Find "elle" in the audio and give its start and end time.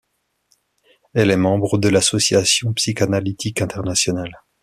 1.13-1.29